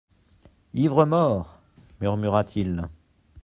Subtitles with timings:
[0.73, 1.61] Ivre mort!
[2.01, 2.89] murmura-t-il.